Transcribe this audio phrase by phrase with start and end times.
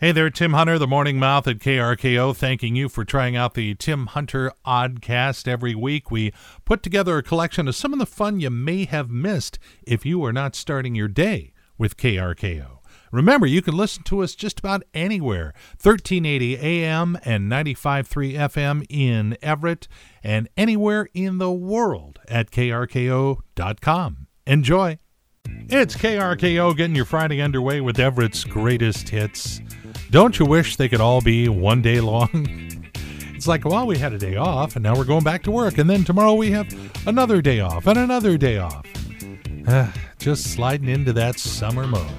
[0.00, 3.74] Hey there, Tim Hunter, the Morning Mouth at KRKO, thanking you for trying out the
[3.74, 6.10] Tim Hunter Oddcast every week.
[6.10, 6.32] We
[6.64, 10.24] put together a collection of some of the fun you may have missed if you
[10.24, 12.78] are not starting your day with KRKO.
[13.12, 19.36] Remember, you can listen to us just about anywhere 1380 AM and 95.3 FM in
[19.42, 19.86] Everett
[20.24, 24.28] and anywhere in the world at krko.com.
[24.46, 24.98] Enjoy.
[25.68, 29.60] It's KRKO getting your Friday underway with Everett's greatest hits.
[30.10, 32.66] Don't you wish they could all be one day long?
[33.40, 35.78] It's like, well, we had a day off and now we're going back to work,
[35.78, 36.68] and then tomorrow we have
[37.06, 38.86] another day off and another day off.
[39.66, 42.10] Ah, just sliding into that summer mode.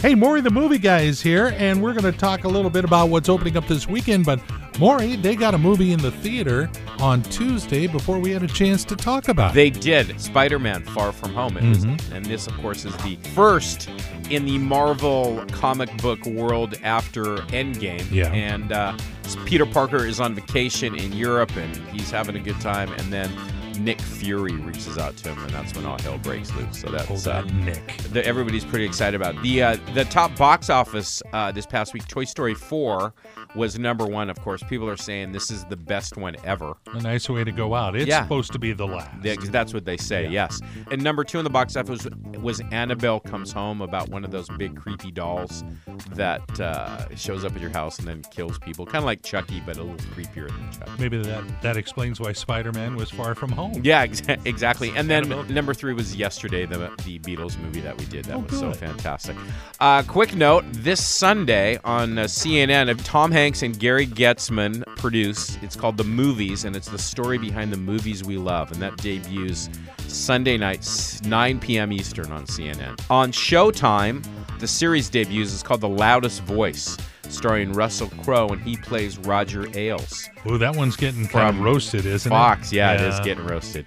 [0.00, 2.84] Hey, Maury the movie guy is here, and we're going to talk a little bit
[2.84, 4.26] about what's opening up this weekend.
[4.26, 4.40] But
[4.78, 8.84] Maury, they got a movie in the theater on Tuesday before we had a chance
[8.84, 9.54] to talk about it.
[9.54, 10.20] They did.
[10.20, 11.56] Spider Man Far From Home.
[11.56, 13.88] It was, and this, of course, is the first
[14.30, 18.10] in the Marvel comic book world after Endgame.
[18.10, 18.32] Yeah.
[18.32, 18.96] And uh,
[19.44, 22.92] Peter Parker is on vacation in Europe and he's having a good time.
[22.94, 23.30] And then
[23.78, 26.80] Nick Fury reaches out to him, and that's when all hell breaks loose.
[26.80, 27.96] So that's uh, Nick.
[28.12, 29.40] that everybody's pretty excited about.
[29.42, 33.12] The uh, the top box office uh, this past week, Toy Story 4
[33.54, 34.30] was number one.
[34.30, 36.74] Of course, people are saying this is the best one ever.
[36.92, 37.94] A nice way to go out.
[37.96, 38.22] It's Yeah.
[38.22, 39.10] supposed to be the last.
[39.22, 40.28] Yeah, that's what they say.
[40.28, 40.60] Yes.
[40.90, 42.08] And number two in the box office was,
[42.44, 45.64] was Annabelle Comes Home, about one of those big creepy dolls
[46.10, 49.60] that uh, shows up at your house and then kills people, kind of like Chucky,
[49.66, 50.92] but a little creepier than Chucky.
[51.02, 53.80] Maybe that, that explains why Spider Man was far from home.
[53.82, 54.90] Yeah, exa- exactly.
[54.94, 55.44] And then Annabelle.
[55.54, 58.26] number three was yesterday, the the Beatles movie that we did.
[58.26, 59.36] That Oh, was so fantastic.
[59.80, 65.56] Uh, quick note: this Sunday on uh, CNN, Tom Hanks and Gary Goetzman produce.
[65.62, 68.96] It's called The Movies, and it's the story behind the movies we love, and that
[68.98, 69.68] debuts
[70.14, 71.92] Sunday night, s- 9 p.m.
[71.92, 73.00] Eastern on CNN.
[73.10, 74.24] On Showtime,
[74.60, 75.52] the series debuts.
[75.52, 76.96] It's called The Loudest Voice.
[77.28, 80.28] Starring Russell Crowe, and he plays Roger Ailes.
[80.46, 82.34] Ooh, that one's getting kind of roasted, isn't it?
[82.34, 82.76] Fox, it?
[82.76, 83.86] yeah, it is getting roasted.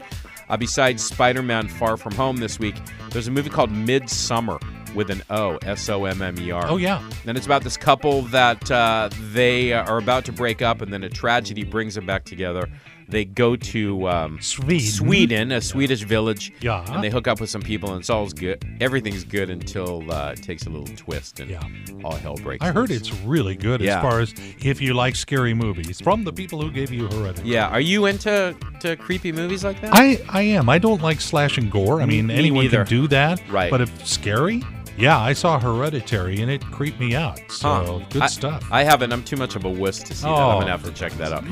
[0.50, 2.76] Uh, besides Spider Man Far From Home this week,
[3.12, 4.60] there's a movie called Midsommar
[4.96, 6.66] with an O, S O M M E R.
[6.68, 7.08] Oh, yeah.
[7.26, 11.04] And it's about this couple that uh, they are about to break up, and then
[11.04, 12.68] a tragedy brings them back together.
[13.10, 14.80] They go to um, Sweden.
[14.92, 16.84] Sweden, a Swedish village, Yeah.
[16.94, 18.62] and they hook up with some people, and it's all good.
[18.82, 21.62] Everything's good until uh, it takes a little twist, and Yeah.
[22.04, 22.66] all hell breaks.
[22.66, 23.98] I heard it's really good Yeah.
[23.98, 27.48] as far as if you like scary movies from the people who gave you Hereditary.
[27.50, 29.92] Yeah, are you into to creepy movies like that?
[29.94, 30.68] I, I am.
[30.68, 32.02] I don't like slash and gore.
[32.02, 32.84] I mean, me anyone neither.
[32.84, 33.42] can do that.
[33.50, 33.72] Right.
[33.72, 34.64] But if scary,
[34.98, 37.40] yeah, I saw Hereditary and it creeped me out.
[37.50, 38.06] So Huh.
[38.10, 38.66] good I- stuff.
[38.70, 39.14] I haven't.
[39.14, 40.30] I'm too much of a wuss to see that.
[40.30, 40.50] Oh.
[40.50, 41.46] I'm gonna have to check that out.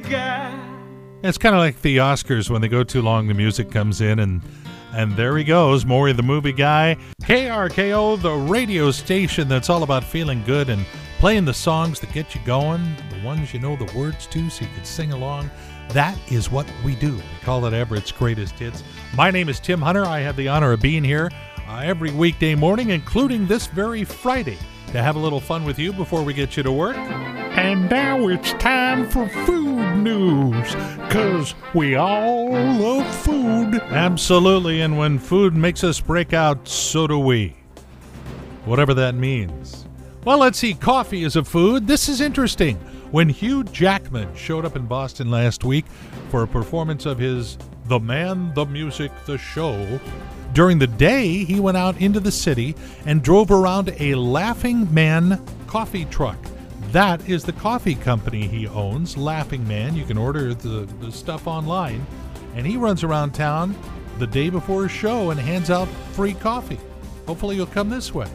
[0.00, 0.58] Guy.
[1.22, 4.20] It's kind of like the Oscars when they go too long, the music comes in
[4.20, 4.40] and
[4.92, 6.96] and there he goes, Maury the movie guy.
[7.22, 10.84] KRKO, the radio station that's all about feeling good and
[11.18, 14.64] playing the songs that get you going, the ones you know the words to so
[14.64, 15.50] you can sing along.
[15.90, 17.16] That is what we do.
[17.16, 18.82] We call it Everett's Greatest Hits.
[19.14, 20.04] My name is Tim Hunter.
[20.04, 21.30] I have the honor of being here
[21.68, 24.58] uh, every weekday morning, including this very Friday,
[24.92, 26.96] to have a little fun with you before we get you to work.
[26.96, 29.57] And now it's time for food
[30.02, 33.74] news, because we all love food.
[33.90, 37.56] Absolutely, and when food makes us break out, so do we.
[38.64, 39.86] Whatever that means.
[40.24, 40.74] Well, let's see.
[40.74, 41.86] Coffee is a food.
[41.86, 42.76] This is interesting.
[43.10, 45.86] When Hugh Jackman showed up in Boston last week
[46.28, 47.56] for a performance of his
[47.86, 49.98] The Man, the Music, the Show,
[50.52, 52.74] during the day he went out into the city
[53.06, 56.38] and drove around a Laughing Man coffee truck.
[56.92, 59.94] That is the coffee company he owns, Laughing Man.
[59.94, 62.06] You can order the, the stuff online.
[62.54, 63.76] And he runs around town
[64.18, 66.80] the day before his show and hands out free coffee.
[67.26, 68.26] Hopefully, you'll come this way.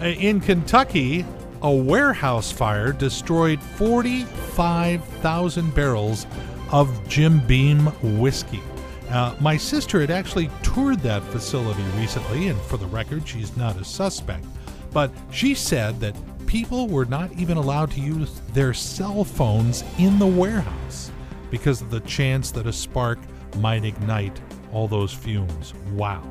[0.00, 1.24] Uh, In Kentucky,
[1.62, 6.26] a warehouse fire destroyed 45,000 barrels
[6.70, 7.86] of Jim Beam
[8.18, 8.60] whiskey.
[9.08, 13.80] Uh, my sister had actually toured that facility recently, and for the record, she's not
[13.80, 14.44] a suspect.
[14.92, 16.14] But she said that
[16.46, 21.10] people were not even allowed to use their cell phones in the warehouse
[21.50, 23.18] because of the chance that a spark
[23.58, 24.40] might ignite
[24.72, 25.74] all those fumes.
[25.92, 26.22] Wow.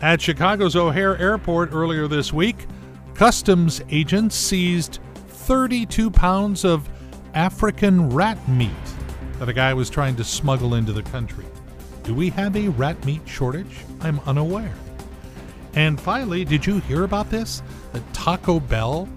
[0.00, 2.66] At Chicago's O'Hare Airport earlier this week,
[3.14, 4.98] customs agents seized
[5.28, 6.88] 32 pounds of
[7.34, 8.70] African rat meat
[9.38, 11.46] that a guy was trying to smuggle into the country.
[12.02, 13.76] Do we have a rat meat shortage?
[14.00, 14.74] I'm unaware.
[15.76, 17.62] And finally, did you hear about this?
[17.92, 19.08] That Taco Bell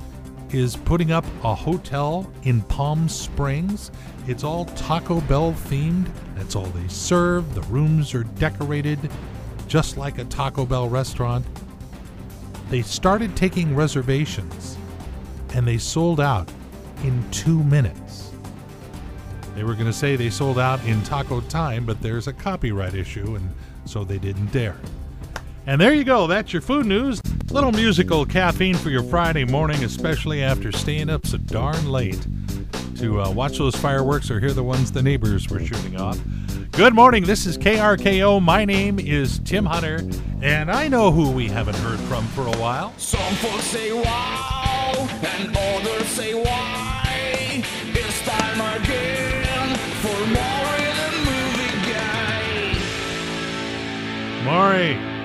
[0.51, 3.91] is putting up a hotel in Palm Springs.
[4.27, 6.09] It's all Taco Bell themed.
[6.35, 7.53] That's all they serve.
[7.53, 8.97] The rooms are decorated
[9.67, 11.45] just like a Taco Bell restaurant.
[12.69, 14.77] they started taking reservations
[15.53, 16.51] and they sold out
[17.03, 18.31] in two minutes.
[19.55, 22.93] They were going to say they sold out in taco time, but there's a copyright
[22.93, 23.49] issue, and
[23.85, 24.75] so they didn't dare.
[25.67, 26.27] And there you go.
[26.27, 27.21] That's your food news.
[27.51, 32.25] Little musical caffeine for your Friday morning, especially after staying up so darn late
[32.95, 36.17] to uh, watch those fireworks or hear the ones the neighbors were shooting off.
[36.71, 37.25] Good morning.
[37.25, 38.41] This is KRKO.
[38.41, 40.07] My name is Tim Hunter,
[40.41, 42.93] and I know who we haven't heard from for a while.
[42.97, 47.61] Some folks say wow, and others say why.
[47.87, 52.79] It's time again for Maury the movie guy.
[54.45, 55.16] Maury,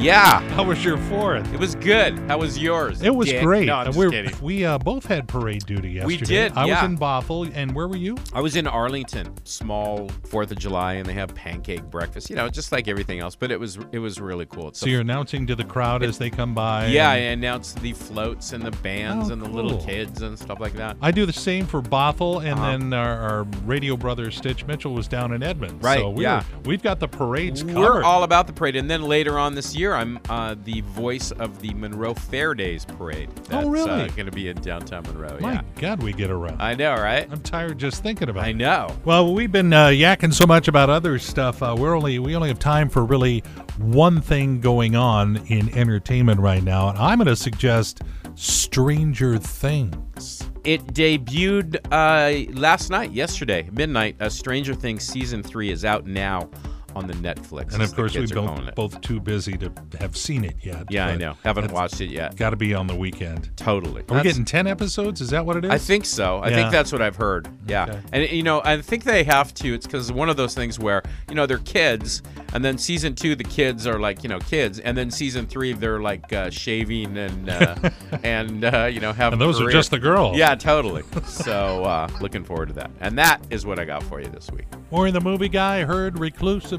[0.00, 1.52] Yeah, how was your fourth?
[1.52, 2.18] it was good.
[2.20, 3.02] How was yours?
[3.02, 3.42] It was Dick?
[3.42, 3.66] great.
[3.66, 4.34] No, I'm just We're- kidding.
[4.40, 6.06] we uh, both had parade duty yesterday.
[6.06, 6.82] We did, I yeah.
[6.82, 8.16] was in Bothell, and where were you?
[8.32, 12.30] I was in Arlington, small Fourth of July, and they have pancake breakfast.
[12.30, 14.68] You know, just like everything else, but it was it was really cool.
[14.68, 16.86] It's So a- you're announcing to the crowd as they come by.
[16.86, 20.38] yeah, I and- announced the floats and the bands Oh, and the little kids and
[20.38, 20.96] stuff like that.
[21.02, 22.70] I do the same for Bothell, and Uh-huh.
[22.72, 25.82] then our, our radio brother Stitch Mitchell was down in Edmond.
[25.84, 26.42] Right, So we yeah.
[26.64, 27.62] we've got the parades.
[27.62, 31.30] We're all about the parade, and then later on this year, I'm uh, the voice
[31.32, 33.30] of the Monroe Fair Days parade.
[33.48, 33.90] That's, Oh, really?
[33.90, 35.38] Uh, going to be in downtown Monroe.
[35.40, 36.60] My yeah, God, we get around.
[36.60, 37.26] I know, right?
[37.30, 38.50] I'm tired just thinking about I it.
[38.50, 38.96] I know.
[39.04, 41.62] Well, we've been uh, yakking so much about other stuff.
[41.62, 43.40] Uh, we're only we only have time for really
[43.78, 48.02] one thing going on in entertainment right now, and I'm going to suggest
[48.34, 50.42] Stranger Things.
[50.64, 54.16] It debuted uh, last night, yesterday, midnight.
[54.20, 56.50] Uh, Stranger Things season three is out now
[56.94, 57.72] on the Netflix.
[57.74, 60.86] And of course, we've been both too busy to have seen it yet.
[60.90, 61.34] Yeah, I know.
[61.44, 62.36] Haven't watched it yet.
[62.36, 63.50] Got to be on the weekend.
[63.56, 64.02] Totally.
[64.08, 65.20] Are we getting ten episodes?
[65.20, 65.70] Is that what it is?
[65.70, 66.38] I think so.
[66.38, 66.56] I Yeah.
[66.56, 67.48] think that's what I've heard.
[67.66, 67.84] Yeah.
[67.84, 68.00] Okay.
[68.12, 69.74] And, you know, I think they have to.
[69.74, 72.22] It's because one of those things where, you know, they're kids,
[72.52, 75.72] and then season two, the kids are like, you know, kids, and then season three,
[75.72, 77.76] they're like uh, shaving and, uh,
[78.22, 79.34] and uh, you know, having.
[79.34, 80.36] And those are just the girls.
[80.36, 81.02] Yeah, totally.
[81.24, 82.90] so uh, looking forward to that.
[83.00, 84.66] And that is what I got for you this week.
[84.90, 86.18] Maury the movie guy heard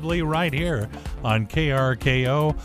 [0.01, 0.89] reclusively right here
[1.23, 2.57] on KRKO.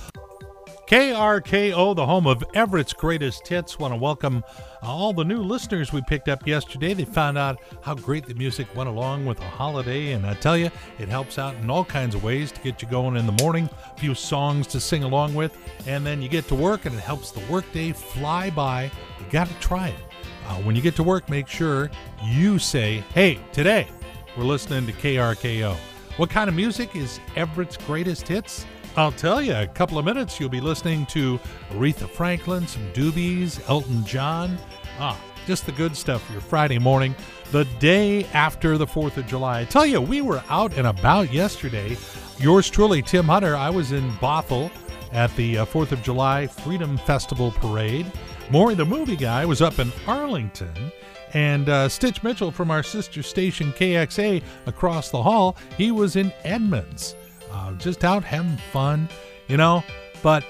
[0.89, 3.77] KRKO, the home of Everett's greatest hits.
[3.79, 4.45] Want to welcome
[4.83, 6.95] all the new listeners we picked up yesterday.
[6.95, 10.57] They found out how great the music went along with the holiday, and I tell
[10.57, 13.43] you, it helps out in all kinds of ways to get you going in the
[13.43, 13.69] morning.
[13.97, 15.59] A few songs to sing along with,
[15.89, 18.85] and then you get to work, and it helps the workday fly by.
[19.19, 20.01] You got to try it.
[20.47, 21.91] Uh, when you get to work, make sure
[22.25, 23.89] you say, "Hey, today
[24.37, 25.77] we're listening to KRKO."
[26.17, 28.65] What kind of music is Everett's greatest hits?
[28.97, 31.39] I'll tell you, a couple of minutes you'll be listening to
[31.73, 34.57] Aretha Franklin, some Doobies, Elton John.
[34.99, 37.15] Ah, just the good stuff for your Friday morning,
[37.53, 39.61] the day after the 4th of July.
[39.61, 41.99] I tell you, we were out and about yesterday.
[42.39, 43.55] Yours truly, Tim Hunter.
[43.55, 44.71] I was in Bothell
[45.13, 48.11] at the uh, 4th of July Freedom Festival Parade.
[48.51, 50.91] Maury, the movie guy, was up in Arlington.
[51.37, 56.33] And uh, Stitch Mitchell from our sister station KXA across the hall, he was in
[56.45, 57.15] Edmonds,
[57.53, 59.07] uh, just out having fun,
[59.47, 59.85] you know.
[60.23, 60.45] But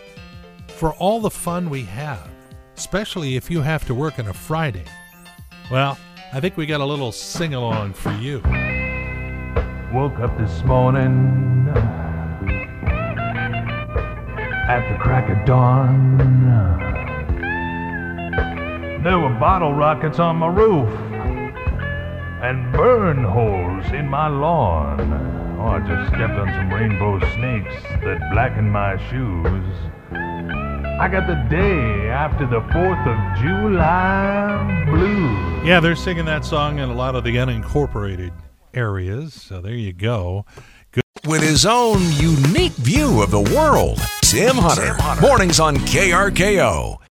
[0.68, 2.30] for all the fun we have,
[2.76, 4.84] especially if you have to work on a Friday,
[5.72, 5.98] well,
[6.32, 8.36] I think we got a little sing along for you.
[9.92, 11.66] Woke up this morning
[14.68, 16.95] at the crack of dawn.
[19.02, 20.88] There were bottle rockets on my roof
[22.42, 25.12] and burn holes in my lawn.
[25.58, 27.74] Oh, I just stepped on some rainbow snakes
[28.04, 29.64] that blackened my shoes.
[30.98, 35.66] I got the day after the 4th of July blues.
[35.66, 38.32] Yeah, they're singing that song in a lot of the unincorporated
[38.74, 39.34] areas.
[39.34, 40.46] So there you go.
[41.26, 44.00] with his own unique view of the world.
[44.22, 44.96] Tim Hunter.
[45.20, 46.98] Mornings on KRKO.